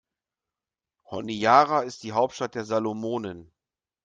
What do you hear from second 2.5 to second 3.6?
der Salomonen.